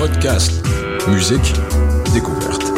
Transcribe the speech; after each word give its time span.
Podcast, 0.00 0.66
musique, 1.08 1.52
découverte. 2.14 2.72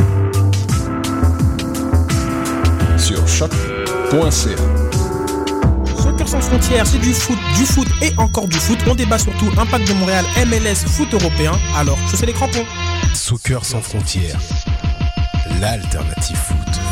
Sur 2.99 3.29
choc.ca. 3.29 4.57
Soccer 6.03 6.29
sans 6.29 6.41
frontières, 6.41 6.85
c'est 6.85 6.99
du 6.99 7.15
foot, 7.15 7.39
du 7.57 7.65
foot 7.65 7.87
et 8.03 8.13
encore 8.19 8.49
du 8.49 8.57
foot. 8.57 8.81
On 8.89 8.97
débat 8.97 9.21
surtout 9.21 9.47
Impact 9.57 9.87
de 9.87 9.95
Montréal, 9.95 10.25
MLS, 10.49 10.85
foot 10.85 11.15
européen. 11.15 11.53
Alors, 11.77 11.99
je 12.11 12.17
sais 12.17 12.27
les 12.27 12.33
crampons. 12.33 12.67
Soccer 13.15 13.65
sans 13.65 13.83
frontières, 13.83 14.41
l'alternative 15.61 16.37
foot. 16.37 16.82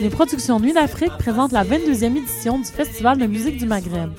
Les 0.00 0.10
productions 0.10 0.58
Nuit 0.58 0.72
d'Afrique 0.72 1.16
présentent 1.18 1.52
la 1.52 1.64
22e 1.64 2.16
édition 2.16 2.58
du 2.58 2.64
Festival 2.64 3.18
de 3.18 3.26
musique 3.26 3.58
du 3.58 3.66
Maghreb. 3.66 4.10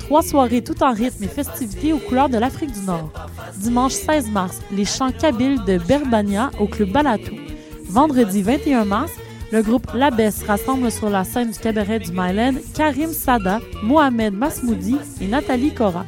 Trois 0.00 0.22
soirées 0.22 0.62
tout 0.62 0.82
en 0.82 0.92
rythme 0.92 1.24
et 1.24 1.28
festivités 1.28 1.92
aux 1.92 1.98
couleurs 1.98 2.28
de 2.28 2.38
l'Afrique 2.38 2.72
du 2.72 2.80
Nord. 2.80 3.10
Dimanche 3.56 3.92
16 3.92 4.30
mars, 4.30 4.60
les 4.72 4.84
chants 4.84 5.12
kabyles 5.12 5.64
de 5.64 5.78
Berbania 5.78 6.50
au 6.58 6.66
club 6.66 6.90
Balatou. 6.90 7.36
Vendredi 7.84 8.42
21 8.42 8.84
mars, 8.84 9.12
le 9.52 9.62
groupe 9.62 9.86
Labès 9.94 10.42
rassemble 10.42 10.90
sur 10.90 11.10
la 11.10 11.24
scène 11.24 11.50
du 11.50 11.58
cabaret 11.58 11.98
du 11.98 12.12
Myland 12.12 12.54
Karim 12.74 13.12
Sada, 13.12 13.60
Mohamed 13.82 14.34
Masmoudi 14.34 14.96
et 15.20 15.26
Nathalie 15.26 15.74
Cora. 15.74 16.06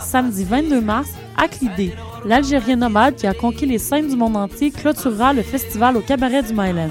Samedi 0.00 0.44
22 0.44 0.80
mars, 0.80 1.10
Aklidé, 1.36 1.92
l'Algérien 2.24 2.76
nomade 2.76 3.16
qui 3.16 3.26
a 3.26 3.34
conquis 3.34 3.66
les 3.66 3.78
scènes 3.78 4.08
du 4.08 4.16
monde 4.16 4.36
entier, 4.36 4.70
clôturera 4.70 5.32
le 5.32 5.42
festival 5.42 5.96
au 5.96 6.00
cabaret 6.00 6.42
du 6.42 6.52
Myland. 6.52 6.90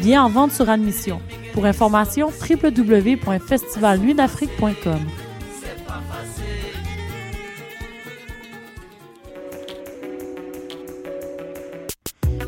Bien 0.00 0.24
en 0.24 0.28
vente 0.28 0.52
sur 0.52 0.68
admission. 0.68 1.20
Pour 1.52 1.66
information, 1.66 2.28
www.festivalnuitdafrique.com. 2.28 5.00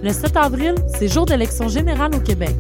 Le 0.03 0.13
7 0.13 0.37
avril, 0.37 0.75
c'est 0.87 1.09
jour 1.09 1.27
d'élection 1.27 1.69
générale 1.69 2.15
au 2.15 2.21
Québec. 2.21 2.55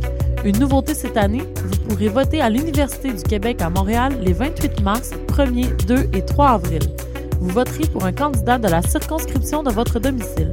Une 0.44 0.58
nouveauté 0.58 0.94
cette 0.94 1.16
année, 1.16 1.42
vous 1.56 1.78
pourrez 1.88 2.08
voter 2.08 2.40
à 2.40 2.48
l'Université 2.48 3.12
du 3.12 3.22
Québec 3.22 3.60
à 3.62 3.70
Montréal 3.70 4.18
les 4.20 4.32
28 4.32 4.80
mars, 4.82 5.10
1er, 5.28 5.84
2 5.86 6.10
et 6.12 6.24
3 6.24 6.50
avril. 6.50 6.82
Vous 7.40 7.50
voterez 7.50 7.86
pour 7.92 8.04
un 8.04 8.12
candidat 8.12 8.58
de 8.58 8.68
la 8.68 8.82
circonscription 8.82 9.62
de 9.62 9.70
votre 9.70 9.98
domicile. 9.98 10.52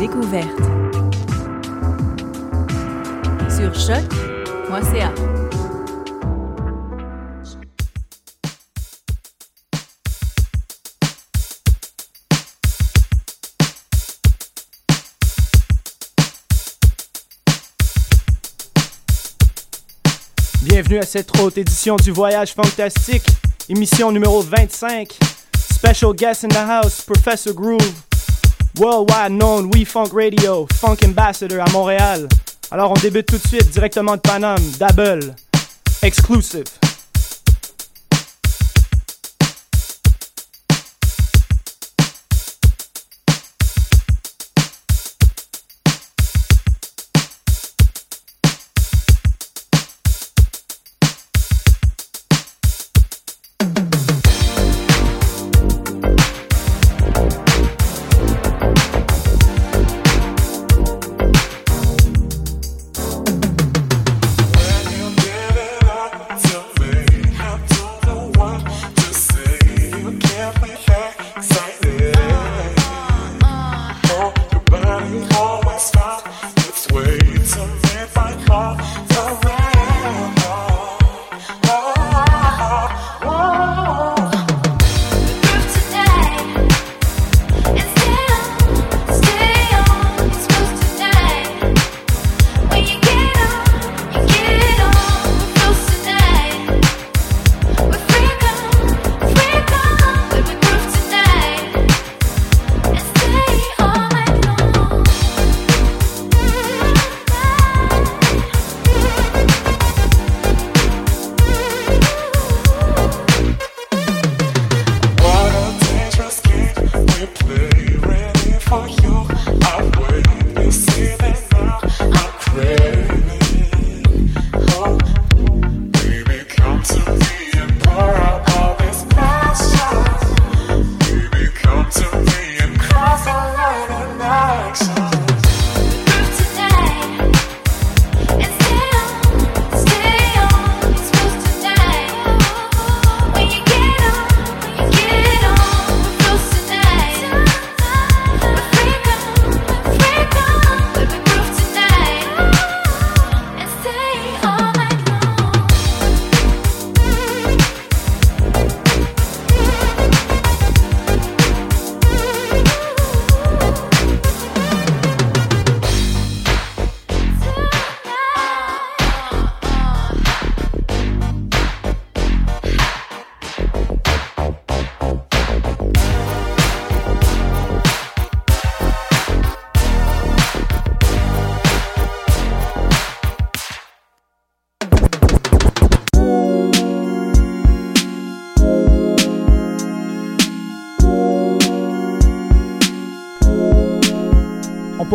découverte. 0.00 0.48
Sur 3.50 3.74
choc.ca. 3.74 5.12
Bienvenue 20.62 20.98
à 20.98 21.02
cette 21.02 21.38
haute 21.38 21.58
édition 21.58 21.96
du 21.96 22.10
Voyage 22.10 22.54
Fantastique, 22.54 23.26
émission 23.68 24.10
numéro 24.10 24.40
25. 24.40 25.14
Special 25.74 26.14
guest 26.14 26.44
in 26.44 26.48
the 26.48 26.56
house, 26.56 27.02
Professor 27.02 27.52
Groove. 27.52 28.09
Worldwide 28.78 29.32
known 29.32 29.70
We 29.70 29.84
Funk 29.84 30.12
Radio, 30.12 30.66
Funk 30.74 30.98
Ambassador 31.04 31.60
à 31.60 31.70
Montréal. 31.70 32.28
Alors 32.70 32.92
on 32.92 32.94
débute 32.94 33.26
tout 33.26 33.38
de 33.38 33.46
suite 33.46 33.70
directement 33.70 34.16
de 34.16 34.20
Paname, 34.20 34.62
Double, 34.78 35.34
Exclusive. 36.02 36.64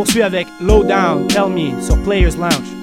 Poursuit 0.06 0.22
avec 0.22 0.48
Low 0.62 0.84
Down, 0.84 1.28
Tell 1.28 1.50
Me 1.50 1.82
sur 1.82 1.98
Players 2.04 2.38
Lounge. 2.38 2.75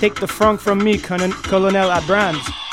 Take 0.00 0.16
the 0.16 0.26
front 0.28 0.60
from 0.60 0.84
me, 0.84 0.98
Colonel 0.98 1.92
Abrams. 1.92 2.63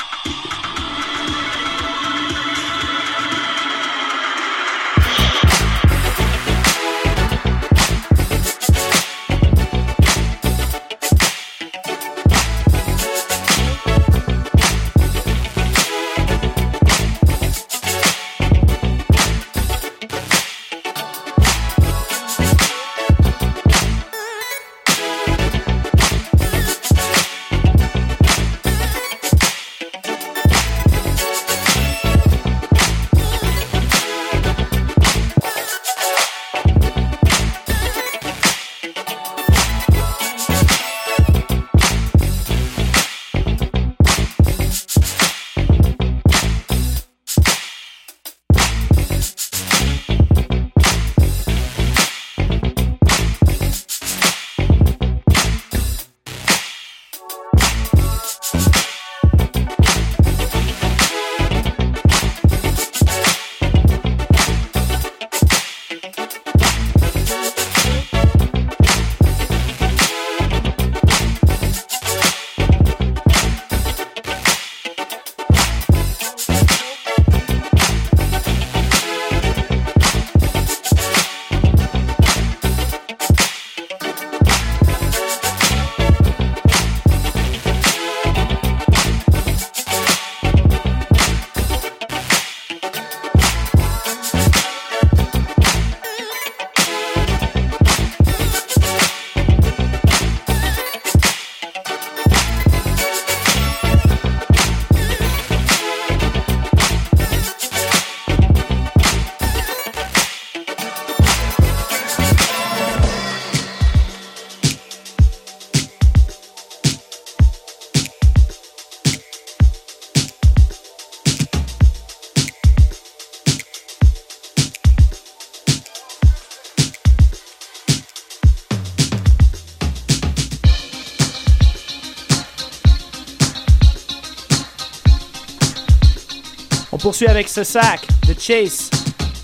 Poursuit 137.02 137.26
avec 137.26 137.48
ce 137.48 137.64
sac, 137.64 138.06
The 138.28 138.38
Chase, 138.38 138.88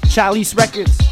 Charlie's 0.09 0.55
Records. 0.55 1.08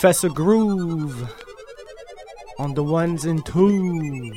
Professor 0.00 0.28
Groove 0.28 1.28
on 2.60 2.72
the 2.74 2.84
ones 2.84 3.24
and 3.24 3.44
twos. 3.44 4.27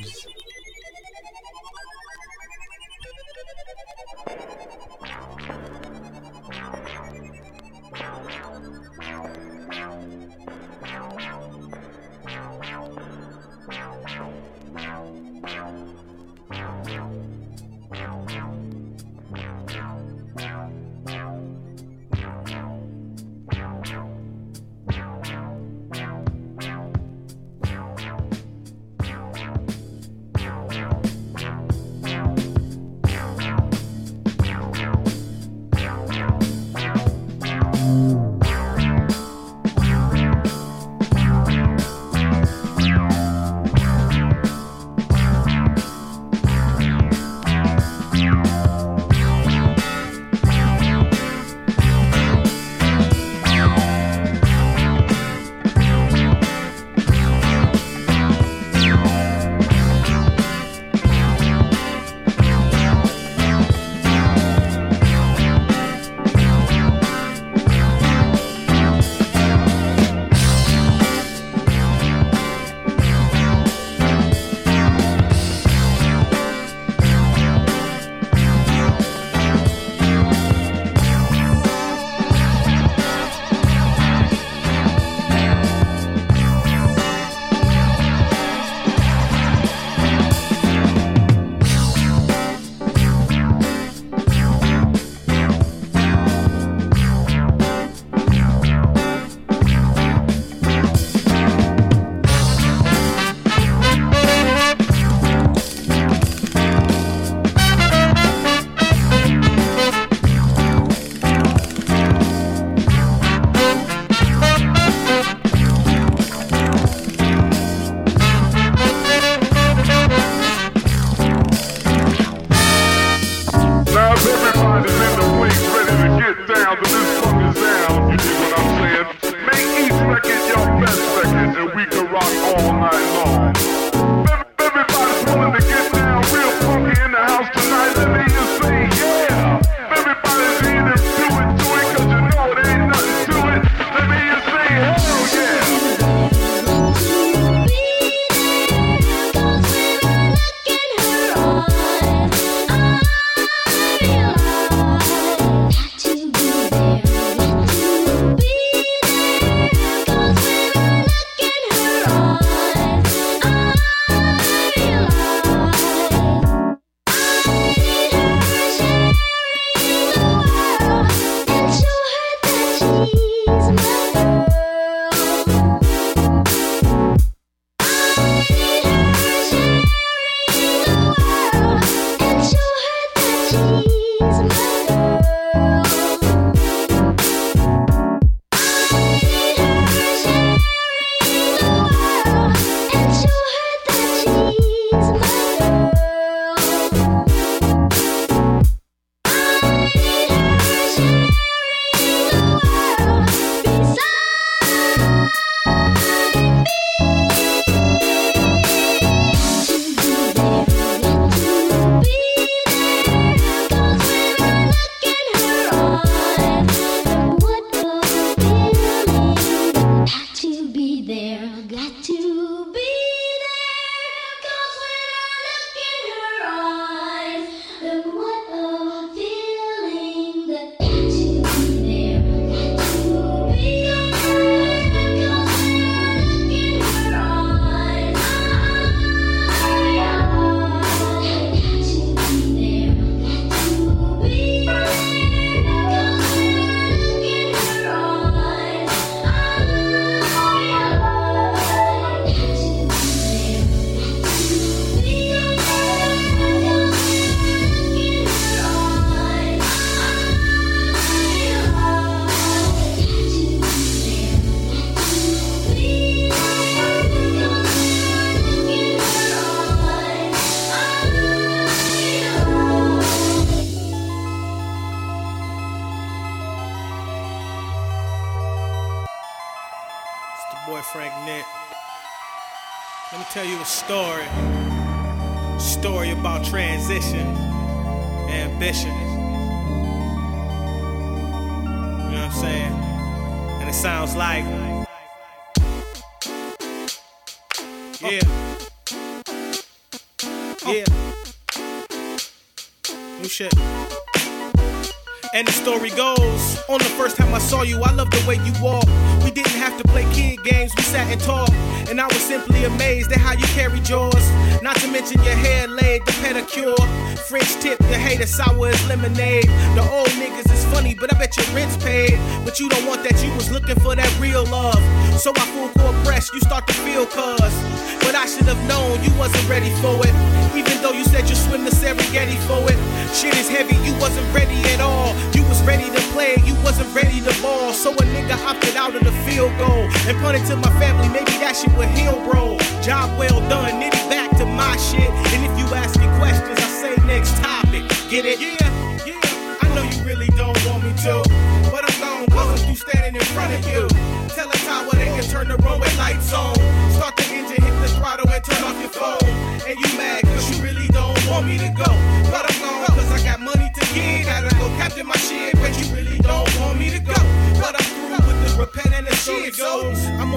Mention 315.12 315.26
your 315.26 315.36
hair 315.44 315.68
laid, 315.68 316.06
the 316.06 316.12
pedicure. 316.12 317.18
French 317.28 317.60
tip, 317.60 317.78
your 317.82 317.98
hater 317.98 318.26
sour 318.26 318.68
as 318.68 318.88
lemonade. 318.88 319.44
The 319.74 319.82
old 319.92 320.08
niggas 320.16 320.50
is 320.50 320.64
funny, 320.72 320.94
but 320.94 321.12
I 321.12 321.18
bet 321.18 321.36
your 321.36 321.46
rent's 321.54 321.76
paid. 321.84 322.18
But 322.44 322.58
you 322.58 322.68
don't 322.68 322.86
want 322.86 323.02
that, 323.04 323.22
you 323.22 323.32
was 323.34 323.50
looking 323.50 323.78
for 323.80 323.94
that 323.94 324.08
real 324.20 324.44
love. 324.46 324.80
So 325.20 325.32
I 325.36 325.44
full 325.52 325.68
court 325.80 325.96
press, 326.04 326.32
you 326.32 326.40
start 326.40 326.66
to 326.66 326.72
feel 326.72 327.04
cuz. 327.04 327.52
But 328.00 328.14
I 328.14 328.24
should 328.26 328.46
have 328.46 328.62
known 328.66 329.02
you 329.04 329.12
wasn't 329.18 329.46
ready 329.48 329.70
for 329.84 330.00
it. 330.00 330.14
Even 330.56 330.80
though 330.80 330.92
you 330.92 331.04
said 331.04 331.28
you 331.28 331.34
swim 331.34 331.64
the 331.64 331.70
Serengeti 331.70 332.38
for 332.48 332.64
it. 332.72 332.78
Shit 333.12 333.36
is 333.36 333.48
heavy, 333.48 333.76
you 333.84 333.92
wasn't 334.00 334.26
ready 334.32 334.56
at 334.72 334.80
all. 334.80 335.12
You 335.34 335.42
was 335.44 335.60
ready 335.64 335.90
to 335.92 336.00
play, 336.16 336.36
you 336.44 336.54
wasn't 336.64 336.88
ready 336.94 337.20
to 337.20 337.32
ball. 337.42 337.72
So 337.72 337.92
a 337.92 338.04
nigga 338.16 338.36
opted 338.48 338.76
out 338.76 338.94
of 338.94 339.04
the 339.04 339.12
field 339.28 339.52
goal 339.58 339.88
and 340.08 340.16
punted 340.24 340.46
to 340.46 340.56
my 340.56 340.72
family. 340.80 341.08
Maybe 341.08 341.32
that 341.44 341.56
shit 341.56 341.72
would 341.76 341.88
heal, 341.90 342.16
bro. 342.24 342.56
Job 342.80 343.18
well 343.18 343.40
done, 343.48 343.80
nitty 343.80 344.08
back 344.08 344.21
to 344.44 344.48
my 344.50 344.76
shit. 344.76 345.10
And 345.32 345.44
if 345.44 345.58
you 345.58 345.66
asking 345.74 346.10
questions, 346.18 346.58
I 346.58 346.68
say 346.80 346.94
next 347.06 347.36
topic. 347.38 347.84
Get 348.10 348.24
it? 348.24 348.40
Yeah, 348.40 348.91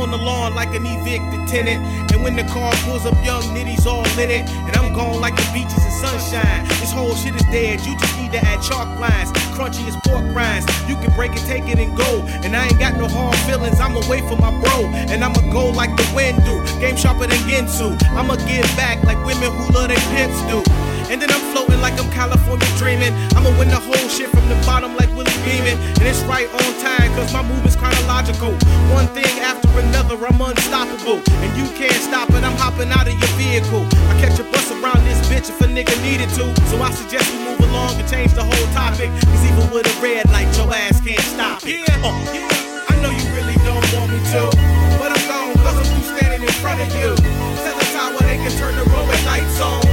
on 0.05 0.11
the 0.11 0.23
lawn 0.23 0.53
like 0.53 0.75
an 0.75 0.85
evicted 0.85 1.47
tenant. 1.47 1.81
And 2.13 2.21
when 2.21 2.35
the 2.35 2.43
car 2.43 2.71
pulls 2.85 3.05
up, 3.05 3.17
young 3.25 3.41
nitties 3.55 3.85
all 3.87 4.05
in 4.19 4.29
it. 4.29 4.47
And 4.69 4.75
I'm 4.77 4.93
gone 4.93 5.19
like 5.19 5.35
the 5.35 5.49
beaches 5.51 5.81
and 5.81 5.93
sunshine. 5.93 6.61
This 6.79 6.91
whole 6.91 7.15
shit 7.15 7.35
is 7.35 7.41
dead. 7.49 7.81
You 7.81 7.97
just 7.97 8.15
need 8.19 8.31
to 8.33 8.37
add 8.37 8.61
chalk 8.61 8.87
lines. 8.99 9.31
Crunchy 9.57 9.87
as 9.87 9.97
pork 10.05 10.23
rinds. 10.35 10.65
You 10.87 10.95
can 11.01 11.11
break 11.15 11.31
it, 11.33 11.41
take 11.49 11.67
it, 11.67 11.79
and 11.79 11.97
go. 11.97 12.21
And 12.45 12.55
I 12.55 12.67
ain't 12.67 12.79
got 12.79 12.97
no 12.97 13.07
hard 13.07 13.35
feelings. 13.49 13.79
I'm 13.79 13.95
away 13.95 14.21
from 14.21 14.39
my 14.41 14.51
bro. 14.61 14.85
And 15.09 15.23
I'ma 15.23 15.41
go 15.51 15.71
like 15.71 15.95
the 15.97 16.07
wind 16.13 16.37
do. 16.45 16.61
Game 16.79 16.97
sharper 16.97 17.25
than 17.25 17.41
Ginsu. 17.49 17.97
I'ma 18.13 18.35
give 18.45 18.69
back 18.77 19.03
like 19.03 19.17
women 19.25 19.49
who 19.57 19.73
love 19.73 19.89
their 19.89 20.05
pimps 20.13 20.37
do. 20.45 20.61
And 21.09 21.21
then 21.21 21.29
I'm 21.29 21.41
floating 21.53 21.79
like 21.81 21.93
I'm 22.01 22.09
California 22.09 22.65
dreaming. 22.77 23.13
I'ma 23.37 23.53
win 23.61 23.69
the 23.69 23.77
whole 23.77 24.09
shit 24.09 24.29
from 24.29 24.41
the 24.49 24.57
bottom 24.65 24.97
like 24.97 25.09
Willie 25.13 25.37
Beamen. 25.45 25.77
And 26.01 26.05
it's 26.09 26.21
right 26.25 26.49
on 26.49 26.69
time, 26.81 27.13
cause 27.13 27.31
my 27.31 27.45
move 27.45 27.61
is 27.65 27.75
chronological. 27.75 28.57
One 28.89 29.05
thing 29.13 29.29
after 29.37 29.69
another, 29.77 30.17
I'm 30.17 30.41
unstoppable. 30.41 31.21
And 31.45 31.51
you 31.53 31.69
can't 31.77 32.01
stop 32.01 32.29
it, 32.33 32.41
I'm 32.41 32.57
hopping 32.57 32.89
out 32.89 33.05
of 33.05 33.13
your 33.13 33.33
vehicle. 33.37 33.85
I 34.09 34.17
catch 34.17 34.39
a 34.41 34.45
bus 34.49 34.71
around 34.73 35.05
this 35.05 35.21
bitch 35.29 35.49
if 35.53 35.61
a 35.61 35.69
nigga 35.69 35.93
needed 36.01 36.29
to. 36.41 36.49
So 36.73 36.81
I 36.81 36.89
suggest 36.89 37.29
we 37.29 37.37
move 37.45 37.61
along 37.61 38.01
and 38.01 38.07
change 38.09 38.33
the 38.33 38.43
whole 38.43 38.67
topic. 38.73 39.13
Cause 39.29 39.43
even 39.45 39.69
with 39.69 39.85
a 39.85 39.95
red 40.01 40.25
light, 40.33 40.49
your 40.57 40.73
ass 40.73 40.99
can't 41.05 41.21
stop 41.21 41.61
it. 41.65 41.85
Yeah, 41.85 42.01
uh, 42.01 42.17
yeah. 42.33 42.49
I 42.89 42.97
know 43.05 43.13
you 43.13 43.25
really 43.37 43.57
don't 43.61 43.85
want 43.93 44.09
me 44.09 44.17
to. 44.33 44.49
But 44.97 45.13
I'm 45.13 45.23
gone, 45.29 45.53
cause 45.61 45.77
I'm 45.85 46.01
standing 46.17 46.41
in 46.41 46.55
front 46.65 46.81
of 46.81 46.89
you. 46.97 47.13
Tell 47.61 47.77
the 47.77 47.87
tower 47.93 48.17
they 48.25 48.41
can 48.41 48.53
turn 48.57 48.73
the 48.73 48.89
runway 48.89 49.21
lights 49.21 49.61
on. 49.61 49.84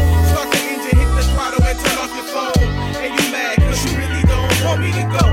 Want 4.73 4.81
me 4.81 4.91
to 4.93 5.03
go. 5.19 5.32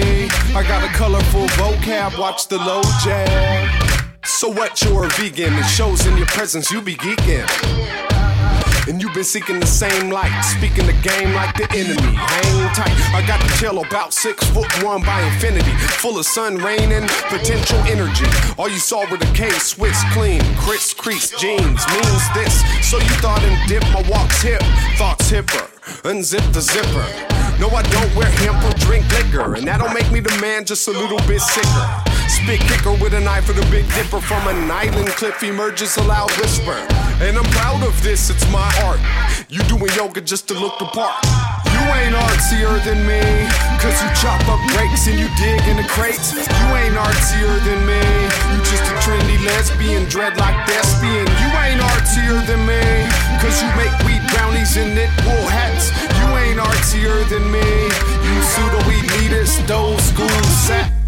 Me. 0.00 0.28
I 0.54 0.62
got 0.66 0.84
a 0.84 0.92
colorful 0.92 1.46
vocab, 1.58 2.18
watch 2.18 2.48
the 2.48 2.58
low 2.58 2.82
jab. 3.04 4.06
So 4.24 4.48
what, 4.48 4.82
you're 4.82 5.04
a 5.04 5.08
vegan, 5.10 5.54
it 5.54 5.64
shows 5.64 6.06
in 6.06 6.16
your 6.16 6.26
presence, 6.26 6.70
you 6.70 6.82
be 6.82 6.94
geeking. 6.94 7.46
And 8.88 9.02
you've 9.02 9.14
been 9.14 9.24
seeking 9.24 9.58
the 9.58 9.66
same 9.66 10.10
light, 10.10 10.40
speaking 10.42 10.86
the 10.86 10.92
game 11.02 11.34
like 11.34 11.56
the 11.56 11.66
enemy. 11.72 12.14
Hang 12.14 12.74
tight, 12.74 12.96
I 13.14 13.26
got 13.26 13.40
the 13.42 13.48
tail 13.58 13.82
about 13.84 14.14
six 14.14 14.44
foot 14.50 14.70
one 14.82 15.02
by 15.02 15.20
infinity, 15.22 15.72
full 15.98 16.18
of 16.18 16.26
sun, 16.26 16.56
rain, 16.58 16.92
and 16.92 17.08
potential 17.28 17.78
energy. 17.80 18.26
All 18.56 18.68
you 18.68 18.78
saw 18.78 19.08
were 19.10 19.16
the 19.16 19.32
K 19.34 19.50
Swiss 19.50 20.00
clean, 20.12 20.42
Chris 20.56 20.94
crease 20.94 21.30
jeans 21.30 21.84
means 21.88 22.24
this. 22.34 22.54
So 22.88 22.98
you 22.98 23.14
thought 23.22 23.42
and 23.42 23.68
dip 23.68 23.82
my 23.92 24.08
walks 24.08 24.42
hip, 24.42 24.62
thoughts 24.96 25.30
hipper, 25.30 25.66
unzip 26.02 26.52
the 26.52 26.60
zipper. 26.60 27.35
No, 27.58 27.72
I 27.72 27.80
don't 27.88 28.12
wear 28.14 28.28
hemp 28.44 28.60
or 28.68 28.74
drink 28.84 29.08
liquor, 29.16 29.56
and 29.56 29.66
that 29.66 29.80
don't 29.80 29.94
make 29.94 30.12
me 30.12 30.20
the 30.20 30.36
man, 30.44 30.66
just 30.66 30.88
a 30.88 30.92
little 30.92 31.20
bit 31.24 31.40
sicker. 31.40 31.86
Spit 32.28 32.60
kicker 32.60 32.92
with 33.00 33.14
a 33.16 33.20
knife 33.20 33.48
for 33.48 33.56
the 33.56 33.64
big 33.72 33.88
dipper 33.96 34.20
from 34.20 34.44
an 34.44 34.68
island 34.70 35.08
cliff 35.16 35.42
emerges 35.42 35.96
a 35.96 36.04
loud 36.04 36.28
whisper. 36.36 36.76
And 37.24 37.32
I'm 37.38 37.48
proud 37.56 37.80
of 37.80 37.96
this, 38.04 38.28
it's 38.28 38.44
my 38.52 38.68
art. 38.84 39.00
You 39.48 39.64
doing 39.72 39.88
yoga 39.96 40.20
just 40.20 40.48
to 40.48 40.54
look 40.54 40.76
the 40.78 40.84
part. 40.92 41.16
You 41.72 41.80
ain't 41.96 42.12
artsier 42.12 42.76
than 42.84 43.00
me, 43.08 43.24
cause 43.80 43.96
you 44.04 44.08
chop 44.20 44.44
up 44.52 44.60
breaks 44.76 45.08
and 45.08 45.16
you 45.16 45.28
dig 45.40 45.64
in 45.64 45.80
the 45.80 45.88
crates. 45.88 46.36
You 46.36 46.66
ain't 46.76 46.92
artsier 46.92 47.56
than 47.64 47.80
me, 47.88 48.04
you 48.52 48.58
just 48.68 48.84
a 48.84 48.94
trendy 49.00 49.40
lesbian, 49.48 50.04
dreadlock 50.12 50.56
thespian. 50.68 51.24
You 51.40 51.48
ain't 51.64 51.80
artsier 51.80 52.36
than 52.44 52.60
me, 52.68 52.84
cause 53.40 53.56
you 53.64 53.68
make 53.80 53.96
weed 54.04 54.20
brownies 54.28 54.76
and 54.76 54.92
knit 54.92 55.08
wool 55.24 55.48
hats. 55.48 55.88
Ain't 56.56 56.68
artsier 56.68 57.28
than 57.28 57.50
me, 57.52 57.58
you 57.58 58.42
pseudo 58.42 58.78
elitist, 58.88 59.70
old 59.70 60.00
school 60.00 60.42
set. 60.64 61.05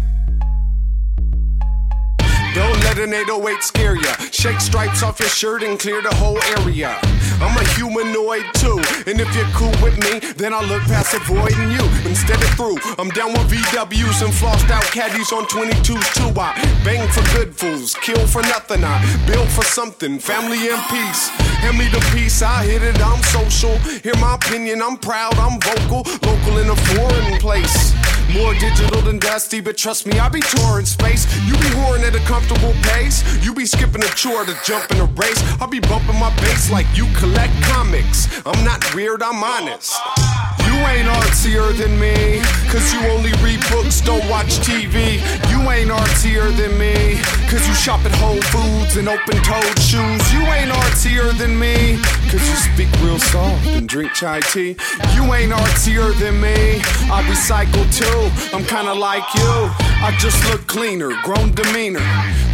Don't 2.55 2.79
let 2.83 2.97
an 2.97 3.13
808 3.13 3.63
scare 3.63 3.95
ya. 3.95 4.13
Shake 4.31 4.59
stripes 4.59 5.03
off 5.03 5.19
your 5.19 5.29
shirt 5.29 5.63
and 5.63 5.79
clear 5.79 6.01
the 6.01 6.13
whole 6.15 6.41
area. 6.57 6.97
I'm 7.41 7.55
a 7.55 7.63
humanoid 7.75 8.43
too, 8.55 8.81
and 9.07 9.21
if 9.21 9.33
you're 9.35 9.47
cool 9.53 9.73
with 9.81 9.97
me, 9.99 10.19
then 10.33 10.53
I'll 10.53 10.65
look 10.65 10.81
past 10.83 11.13
avoiding 11.13 11.71
you. 11.71 11.83
Instead 12.03 12.41
of 12.41 12.49
through, 12.59 12.77
I'm 12.97 13.09
down 13.09 13.31
with 13.33 13.49
VWs 13.51 14.25
and 14.25 14.33
flossed 14.33 14.69
out 14.69 14.83
caddies 14.91 15.31
on 15.31 15.45
22s 15.45 16.13
too. 16.15 16.37
I 16.39 16.53
bang 16.83 17.07
for 17.09 17.23
good 17.37 17.55
fools, 17.55 17.95
kill 18.01 18.25
for 18.27 18.41
nothing. 18.41 18.83
I 18.83 18.97
build 19.25 19.47
for 19.49 19.63
something, 19.63 20.19
family 20.19 20.69
and 20.69 20.81
peace. 20.89 21.29
Hand 21.63 21.77
me 21.77 21.87
the 21.87 22.03
peace, 22.13 22.41
I 22.41 22.65
hit 22.65 22.83
it, 22.83 22.99
I'm 23.01 23.21
social. 23.23 23.77
Hear 24.03 24.15
my 24.17 24.35
opinion, 24.35 24.81
I'm 24.81 24.97
proud, 24.97 25.35
I'm 25.37 25.59
vocal. 25.61 26.03
Local 26.27 26.57
in 26.57 26.69
a 26.69 26.75
foreign 26.75 27.39
place. 27.39 27.93
More 28.33 28.53
digital 28.53 29.01
than 29.01 29.17
dusty, 29.17 29.59
but 29.59 29.75
trust 29.75 30.05
me, 30.05 30.19
I 30.19 30.29
be 30.29 30.39
touring 30.39 30.85
space. 30.85 31.25
You 31.47 31.53
be 31.53 31.69
whoring 31.81 32.03
at 32.03 32.15
a 32.15 32.19
comfortable 32.19 32.73
pace. 32.93 33.23
You 33.43 33.53
be 33.53 33.65
skipping 33.65 34.03
a 34.03 34.07
chore 34.13 34.45
to 34.45 34.55
jump 34.63 34.91
in 34.91 34.99
a 34.99 35.05
race. 35.05 35.41
I 35.59 35.65
be 35.65 35.79
bumping 35.79 36.19
my 36.19 36.33
bass 36.37 36.71
like 36.71 36.85
you 36.95 37.07
collect 37.17 37.53
comics. 37.63 38.27
I'm 38.45 38.63
not 38.63 38.83
weird, 38.93 39.23
I'm 39.23 39.43
honest. 39.43 39.93
You 40.65 40.75
ain't 40.93 41.09
artsier 41.09 41.75
than 41.75 41.99
me, 41.99 42.39
cause 42.69 42.93
you 42.93 42.99
only 43.09 43.33
read 43.41 43.59
books, 43.71 44.01
don't 44.01 44.23
watch 44.29 44.61
TV. 44.61 45.17
You 45.49 45.59
ain't 45.71 45.89
artsier 45.89 46.55
than 46.55 46.77
me, 46.77 47.17
cause 47.49 47.67
you 47.67 47.73
shop 47.73 48.05
at 48.05 48.13
Whole 48.21 48.41
Foods 48.53 48.95
and 48.97 49.09
open 49.09 49.37
toed 49.41 49.79
shoes. 49.79 50.23
You 50.31 50.41
ain't 50.53 50.69
artsier 50.69 51.35
than 51.37 51.57
me, 51.57 51.97
cause 52.29 52.45
speak 52.79 53.01
real 53.01 53.19
soft 53.19 53.67
and 53.67 53.89
drink 53.89 54.13
chai 54.13 54.39
tea. 54.39 54.73
You 55.13 55.33
ain't 55.33 55.51
artsier 55.51 56.17
than 56.17 56.39
me, 56.39 56.79
I 57.11 57.19
recycle 57.27 57.83
too. 57.91 58.55
I'm 58.55 58.63
kinda 58.63 58.93
like 58.93 59.27
you, 59.35 59.51
I 60.01 60.15
just 60.17 60.41
look 60.49 60.65
cleaner, 60.65 61.11
grown 61.23 61.51
demeanor. 61.51 61.99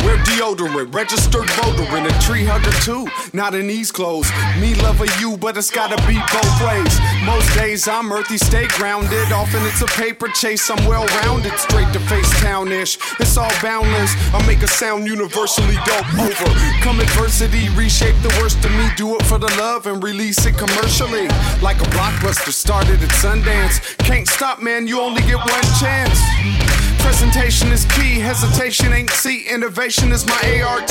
Wear 0.03 0.17
deodorant, 0.25 0.93
registered 0.93 1.49
voter 1.51 1.97
in 1.97 2.05
a 2.05 2.21
tree 2.21 2.43
hugger 2.43 2.73
too. 2.81 3.07
Not 3.33 3.53
in 3.53 3.67
these 3.67 3.91
clothes. 3.91 4.29
Me 4.59 4.73
love 4.81 4.99
of 4.99 5.09
you, 5.21 5.37
but 5.37 5.55
it's 5.55 5.69
gotta 5.69 5.95
be 6.07 6.17
both 6.33 6.57
ways. 6.65 6.93
Most 7.23 7.53
days 7.55 7.87
I'm 7.87 8.11
earthy, 8.11 8.37
stay 8.37 8.67
grounded. 8.77 9.31
Often 9.31 9.63
it's 9.65 9.81
a 9.81 9.87
paper 9.97 10.27
chase, 10.27 10.69
I'm 10.71 10.83
well 10.85 11.05
rounded. 11.21 11.53
Straight 11.57 11.91
to 11.93 11.99
face 12.01 12.29
townish. 12.41 12.97
It's 13.19 13.37
all 13.37 13.51
boundless. 13.61 14.13
I 14.33 14.45
make 14.47 14.63
a 14.63 14.67
sound 14.67 15.05
universally 15.05 15.77
dope 15.85 16.13
over. 16.17 16.49
Come 16.81 16.99
adversity, 16.99 17.69
reshape 17.69 18.19
the 18.21 18.35
worst 18.41 18.63
of 18.65 18.71
me. 18.71 18.89
Do 18.97 19.15
it 19.17 19.25
for 19.25 19.37
the 19.37 19.53
love 19.57 19.85
and 19.85 20.03
release 20.03 20.45
it 20.45 20.57
commercially. 20.57 21.27
Like 21.61 21.77
a 21.77 21.89
blockbuster 21.93 22.51
started 22.51 23.01
at 23.03 23.09
Sundance. 23.21 23.97
Can't 23.99 24.27
stop, 24.27 24.61
man, 24.61 24.87
you 24.87 24.99
only 24.99 25.21
get 25.21 25.37
one 25.37 25.69
chance. 25.79 26.94
Presentation 27.05 27.71
is 27.71 27.85
key, 27.85 28.19
hesitation 28.19 28.91
ain't 28.91 29.11
C, 29.11 29.45
innovation 29.47 30.11
is 30.11 30.25
my 30.25 30.61
ART. 30.67 30.89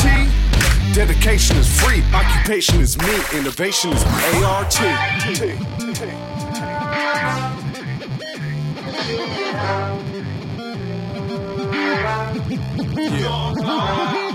Dedication 0.95 1.57
is 1.57 1.69
free, 1.81 2.05
occupation 2.15 2.81
is 2.81 2.97
me, 2.99 3.15
innovation 3.37 3.91
is 3.93 4.05
my 4.05 4.43
ART. 4.45 4.81
You 12.95 14.34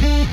Mm-hmm. 0.00 0.29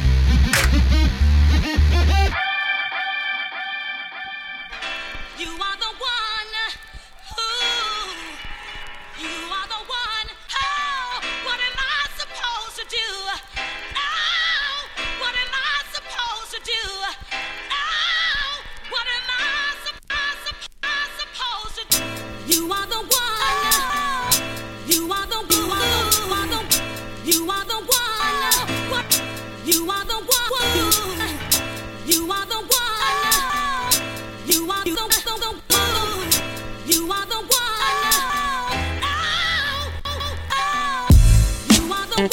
You 42.18 42.24
are 42.24 42.30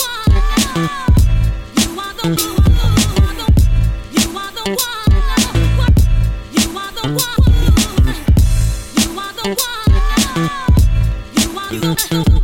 the 11.74 12.24
one. 12.24 12.43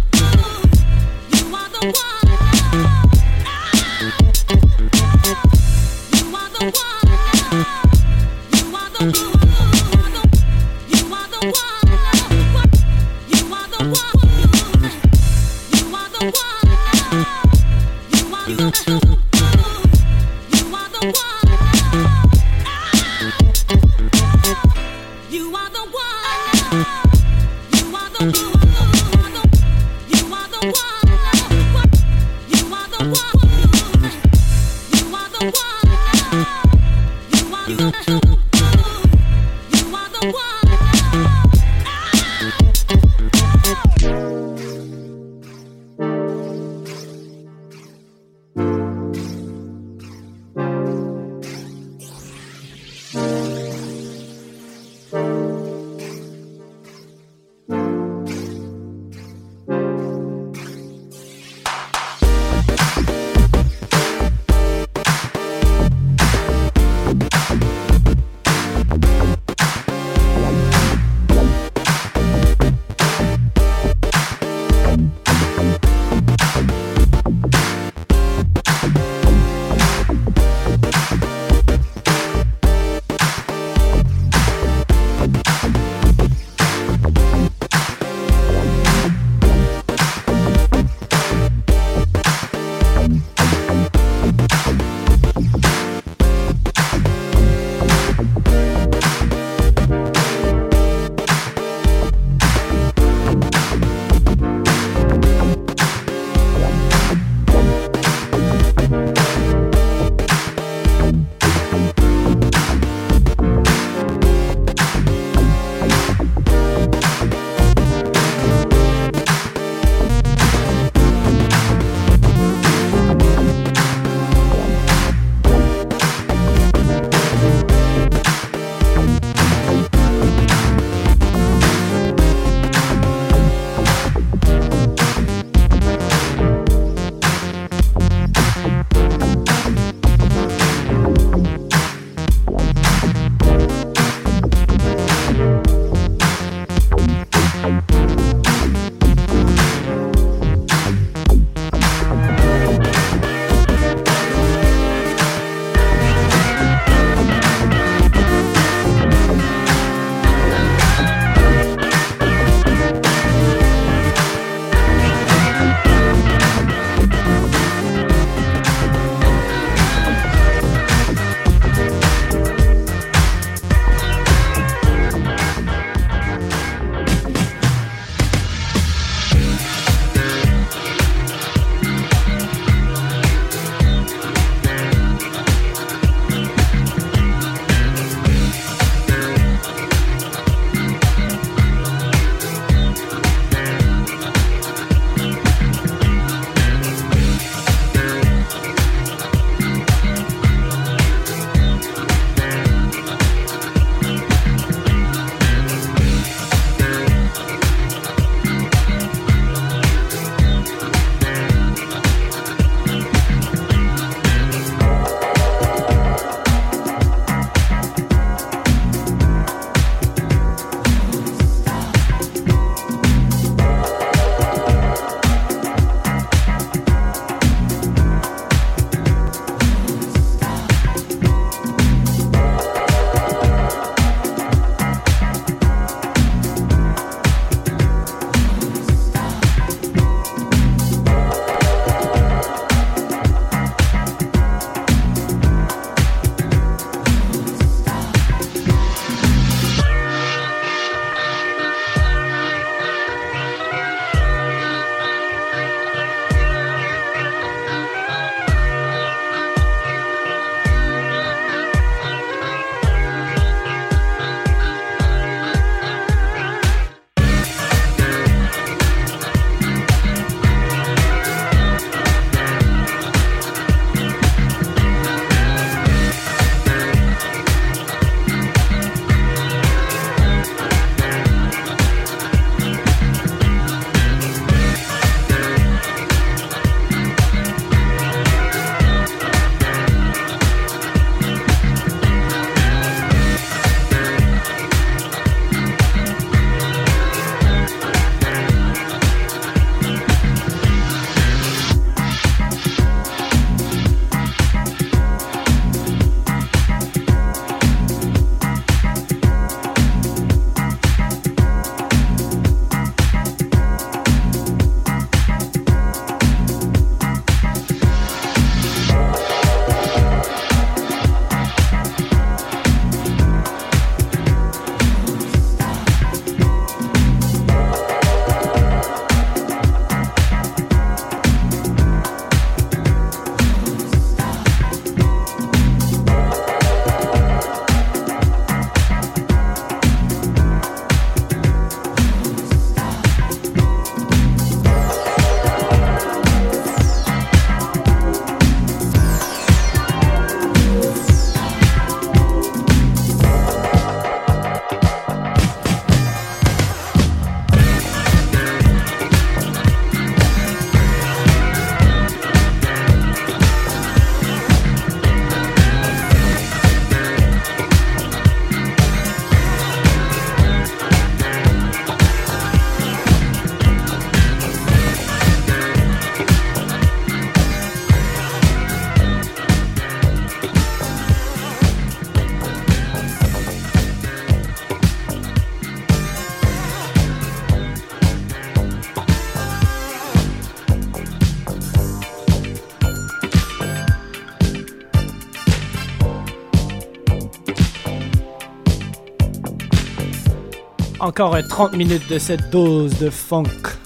Encore 401.10 401.34
un 401.34 401.42
30 401.42 401.72
minutes 401.72 402.08
de 402.08 402.20
cette 402.20 402.50
dose 402.50 402.96
de 403.00 403.10
funk. 403.10 403.79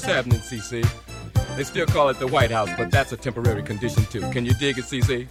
What's 0.00 0.14
happening, 0.14 0.40
CC? 0.40 0.82
They 1.56 1.64
still 1.64 1.84
call 1.84 2.08
it 2.08 2.18
the 2.18 2.26
White 2.26 2.50
House, 2.50 2.70
but 2.78 2.90
that's 2.90 3.12
a 3.12 3.18
temporary 3.18 3.62
condition 3.62 4.02
too. 4.06 4.22
Can 4.30 4.46
you 4.46 4.54
dig 4.54 4.78
it, 4.78 4.84
CC? 4.86 5.28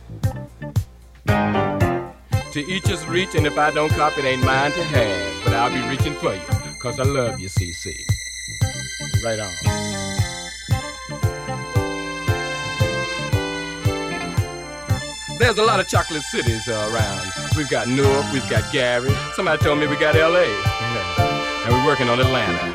To 2.52 2.60
each 2.60 2.86
his 2.86 3.04
reach, 3.08 3.34
and 3.34 3.48
if 3.48 3.58
I 3.58 3.72
don't 3.72 3.90
cop 3.94 4.16
it, 4.20 4.26
ain't 4.26 4.44
mine 4.44 4.72
to 4.74 4.84
have. 4.84 5.44
But 5.44 5.54
I'll 5.54 5.72
be 5.72 5.82
reaching 5.90 6.14
for 6.14 6.36
you, 6.36 6.42
cause 6.84 7.00
I 7.00 7.04
love 7.04 7.40
you, 7.40 7.50
CC. 7.50 7.96
Right 9.24 9.40
on. 9.40 9.50
There's 15.40 15.58
a 15.58 15.64
lot 15.64 15.80
of 15.80 15.88
chocolate 15.88 16.22
cities 16.22 16.68
uh, 16.68 16.92
around. 16.94 17.28
We've 17.58 17.70
got 17.70 17.88
Newark, 17.88 18.32
we've 18.32 18.48
got 18.52 18.72
Gary. 18.72 19.16
Somebody 19.34 19.64
told 19.64 19.80
me 19.80 19.88
we 19.88 19.96
got 19.96 20.14
LA. 20.14 20.46
And 21.66 21.74
we're 21.74 21.86
working 21.88 22.08
on 22.08 22.20
Atlanta. 22.20 22.69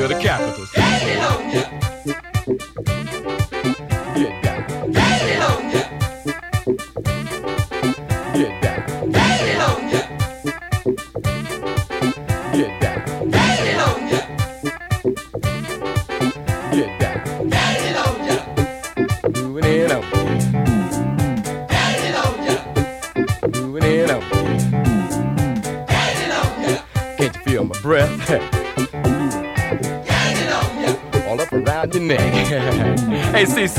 You're 0.00 0.08
the 0.08 0.18
capital. 0.18 2.39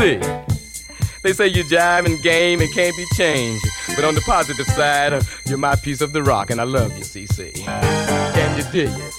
CC. 0.02 1.22
They 1.22 1.34
say 1.34 1.48
you 1.48 1.64
jive 1.64 2.06
and 2.06 2.22
game 2.24 2.62
and 2.62 2.74
can't 2.74 2.96
be 2.98 3.06
changed. 3.14 3.64
But 3.96 4.04
on 4.04 4.16
the 4.16 4.22
positive 4.22 4.66
side, 4.66 5.14
uh, 5.14 5.22
you're 5.46 5.58
my 5.58 5.76
piece 5.76 6.02
of 6.02 6.14
the 6.14 6.24
rock, 6.24 6.50
and 6.50 6.60
I 6.60 6.64
love 6.64 6.98
you, 6.98 7.04
CC. 7.04 7.54
Can 7.54 8.58
you 8.58 8.64
dig 8.72 8.90
it? 8.90 9.14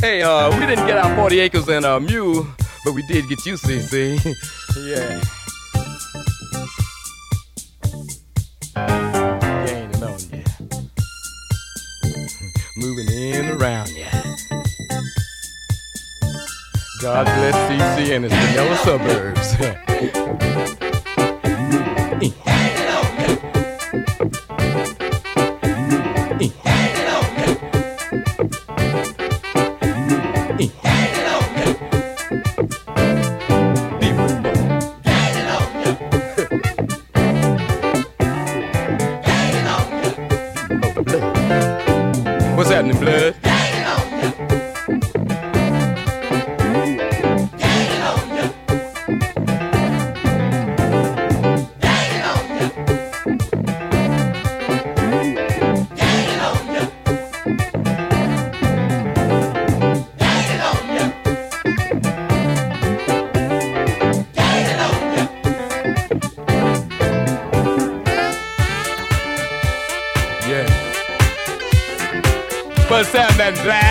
Hey, 0.00 0.20
uh, 0.20 0.50
we 0.58 0.66
didn't 0.66 0.86
get 0.86 0.98
our 0.98 1.16
40 1.16 1.40
acres 1.40 1.68
and 1.68 1.86
a 1.86 1.98
mule, 1.98 2.46
but 2.84 2.92
we 2.92 3.02
did 3.02 3.28
get 3.28 3.46
you, 3.46 3.54
CC. 3.54 4.34
yeah. 4.76 5.43
And 18.12 18.24
its 18.24 18.34
vanilla 18.34 18.76
suburbs. 18.78 20.40
Happening, 73.44 73.64
Black? 73.64 73.83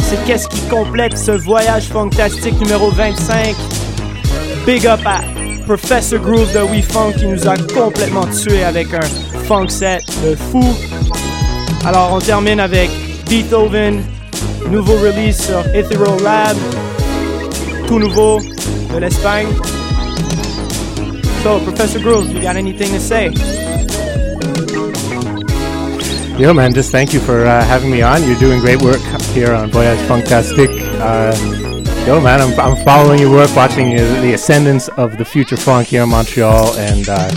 C'est 0.00 0.24
qu'est-ce 0.24 0.48
qui 0.48 0.60
complète 0.68 1.18
ce 1.18 1.32
voyage 1.32 1.88
fantastique 1.88 2.58
numéro 2.60 2.90
25? 2.90 3.54
Big 4.64 4.86
up 4.86 5.00
à 5.04 5.20
Professor 5.66 6.18
Groove 6.18 6.52
de 6.52 6.60
We 6.60 6.82
Funk 6.82 7.12
qui 7.18 7.26
nous 7.26 7.46
a 7.46 7.56
complètement 7.74 8.26
tué 8.26 8.64
avec 8.64 8.94
un 8.94 9.06
funk 9.44 9.68
set 9.68 10.02
de 10.24 10.34
fou. 10.34 10.64
Alors, 11.84 12.12
on 12.12 12.20
termine 12.20 12.60
avec 12.60 12.90
Beethoven, 13.28 14.02
nouveau 14.70 14.94
release 14.96 15.46
sur 15.46 15.60
Ethereal 15.74 16.22
Lab, 16.22 16.56
tout 17.86 17.98
nouveau 17.98 18.40
de 18.40 18.98
l'Espagne. 18.98 19.48
So, 21.42 21.58
Professor 21.60 22.00
Groove, 22.00 22.32
you 22.32 22.40
got 22.40 22.56
anything 22.56 22.92
to 22.92 23.00
say? 23.00 23.30
Yo, 26.38 26.54
man, 26.54 26.72
just 26.72 26.92
thank 26.92 27.12
you 27.12 27.18
for 27.18 27.46
uh, 27.46 27.64
having 27.64 27.90
me 27.90 28.00
on. 28.00 28.22
You're 28.22 28.38
doing 28.38 28.60
great 28.60 28.80
work 28.80 29.00
here 29.32 29.52
on 29.52 29.72
Voyage 29.72 29.98
Funktastic. 30.06 30.68
Uh, 31.00 32.06
yo, 32.06 32.20
man, 32.20 32.40
I'm, 32.40 32.58
I'm 32.60 32.84
following 32.84 33.18
your 33.18 33.32
work, 33.32 33.54
watching 33.56 33.98
uh, 33.98 34.20
the 34.20 34.34
ascendance 34.34 34.86
of 34.90 35.18
the 35.18 35.24
future 35.24 35.56
funk 35.56 35.88
here 35.88 36.04
in 36.04 36.10
Montreal 36.10 36.74
and 36.74 37.08
uh, 37.08 37.28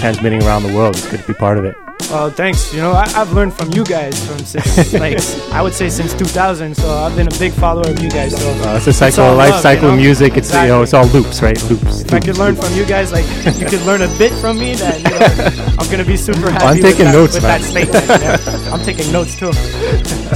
transmitting 0.00 0.42
around 0.42 0.62
the 0.62 0.74
world. 0.74 0.96
It's 0.96 1.06
good 1.06 1.20
to 1.20 1.26
be 1.26 1.34
part 1.34 1.58
of 1.58 1.66
it. 1.66 1.76
Oh, 2.08 2.30
thanks. 2.30 2.72
You 2.72 2.80
know, 2.82 2.92
I, 2.92 3.02
I've 3.16 3.32
learned 3.32 3.52
from 3.54 3.72
you 3.72 3.84
guys 3.84 4.14
from 4.24 4.38
since, 4.38 4.92
like, 5.04 5.18
I 5.52 5.60
would 5.60 5.74
say 5.74 5.88
since 5.88 6.14
2000. 6.14 6.74
So 6.76 6.88
I've 6.88 7.16
been 7.16 7.26
a 7.26 7.38
big 7.38 7.52
follower 7.52 7.90
of 7.90 7.98
you 8.00 8.08
guys. 8.08 8.40
So 8.40 8.48
Uh, 8.48 8.76
it's 8.76 8.86
a 8.86 8.92
cycle, 8.92 9.32
a 9.32 9.34
life 9.34 9.50
love, 9.50 9.60
cycle 9.60 9.84
you 9.84 9.88
know? 9.88 9.94
of 9.94 10.00
music. 10.00 10.36
It's 10.36 10.52
you 10.54 10.68
know, 10.68 10.82
it's 10.82 10.94
all 10.94 11.06
loops, 11.06 11.42
right? 11.42 11.60
Loops. 11.64 12.02
If 12.02 12.14
I 12.14 12.20
could 12.20 12.38
learn 12.38 12.54
from 12.54 12.72
you 12.74 12.84
guys, 12.86 13.10
like 13.10 13.26
you 13.58 13.66
could 13.72 13.82
learn 13.82 14.02
a 14.02 14.18
bit 14.18 14.32
from 14.40 14.56
me, 14.58 14.74
then 14.74 14.98
you 14.98 15.10
know, 15.10 15.74
I'm 15.80 15.90
gonna 15.90 16.04
be 16.04 16.16
super 16.16 16.48
happy. 16.48 16.64
I'm 16.64 16.76
with 16.76 16.84
taking 16.84 17.06
that, 17.06 17.12
notes, 17.12 17.34
with 17.34 17.42
man. 17.42 17.60
that 17.60 17.66
statement. 17.66 18.72
I'm 18.72 18.84
taking 18.84 19.10
notes 19.12 19.34
too. 19.36 19.52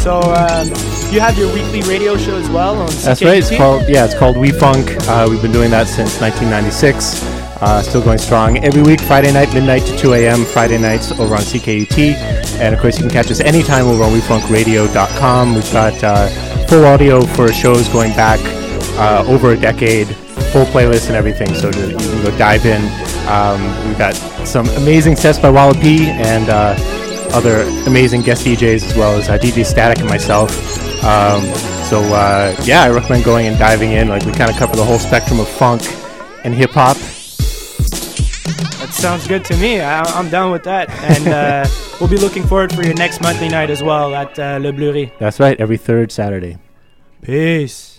So 0.00 0.18
um, 0.20 0.66
you 1.12 1.20
have 1.20 1.38
your 1.38 1.52
weekly 1.54 1.82
radio 1.82 2.16
show 2.16 2.34
as 2.36 2.48
well 2.50 2.76
on 2.80 2.88
That's 3.04 3.22
right. 3.22 3.38
It's 3.38 3.56
called 3.56 3.88
yeah. 3.88 4.06
It's 4.06 4.14
called 4.18 4.34
WeFunk. 4.36 4.98
Uh, 5.06 5.28
we've 5.30 5.40
been 5.42 5.52
doing 5.52 5.70
that 5.70 5.86
since 5.86 6.20
1996. 6.20 7.29
Uh, 7.60 7.82
still 7.82 8.02
going 8.02 8.16
strong 8.16 8.56
every 8.64 8.82
week, 8.82 9.00
Friday 9.00 9.30
night, 9.32 9.52
midnight 9.52 9.82
to 9.82 9.94
2 9.96 10.14
a.m. 10.14 10.46
Friday 10.46 10.78
nights 10.78 11.12
over 11.12 11.34
on 11.34 11.42
CKUT, 11.42 12.14
and 12.58 12.74
of 12.74 12.80
course 12.80 12.96
you 12.96 13.02
can 13.02 13.10
catch 13.10 13.30
us 13.30 13.40
anytime 13.40 13.86
over 13.86 14.02
on 14.02 14.12
WeFunkRadio.com. 14.12 15.54
We've 15.54 15.72
got 15.72 16.02
uh, 16.02 16.28
full 16.68 16.86
audio 16.86 17.20
for 17.20 17.52
shows 17.52 17.86
going 17.88 18.12
back 18.12 18.40
uh, 18.98 19.24
over 19.28 19.50
a 19.50 19.56
decade, 19.58 20.06
full 20.52 20.64
playlist 20.64 21.08
and 21.08 21.16
everything, 21.16 21.54
so 21.54 21.70
that 21.70 21.90
you 21.90 21.96
can 21.98 22.24
go 22.24 22.38
dive 22.38 22.64
in. 22.64 22.80
Um, 23.28 23.86
we've 23.86 23.98
got 23.98 24.14
some 24.46 24.66
amazing 24.70 25.16
sets 25.16 25.38
by 25.38 25.50
Wallopy 25.50 26.06
and 26.06 26.48
uh, 26.48 26.74
other 27.32 27.60
amazing 27.86 28.22
guest 28.22 28.46
DJs 28.46 28.86
as 28.90 28.96
well 28.96 29.18
as 29.18 29.28
uh, 29.28 29.36
DJ 29.36 29.66
Static 29.66 29.98
and 29.98 30.08
myself. 30.08 30.50
Um, 31.04 31.42
so 31.84 32.00
uh, 32.14 32.56
yeah, 32.62 32.84
I 32.84 32.88
recommend 32.88 33.24
going 33.24 33.46
and 33.48 33.58
diving 33.58 33.92
in. 33.92 34.08
Like 34.08 34.24
we 34.24 34.32
kind 34.32 34.50
of 34.50 34.56
cover 34.56 34.76
the 34.76 34.84
whole 34.84 34.98
spectrum 34.98 35.40
of 35.40 35.48
funk 35.48 35.82
and 36.42 36.54
hip 36.54 36.70
hop. 36.70 36.96
That 38.90 38.96
sounds 38.96 39.28
good 39.28 39.44
to 39.44 39.56
me. 39.58 39.80
I, 39.80 40.02
I'm 40.02 40.28
down 40.30 40.50
with 40.50 40.64
that, 40.64 40.90
and 40.90 41.28
uh, 41.28 41.64
we'll 42.00 42.10
be 42.10 42.16
looking 42.16 42.44
forward 42.44 42.74
for 42.74 42.82
your 42.82 42.94
next 42.94 43.20
monthly 43.20 43.48
night 43.48 43.70
as 43.70 43.84
well 43.84 44.12
at 44.16 44.36
uh, 44.36 44.58
Le 44.60 44.72
Bleury. 44.72 45.12
That's 45.20 45.38
right, 45.38 45.58
every 45.60 45.76
third 45.76 46.10
Saturday. 46.10 46.58
Peace. 47.22 47.89